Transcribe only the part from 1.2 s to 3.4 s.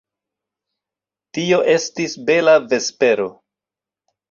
Tio estis bela vespero.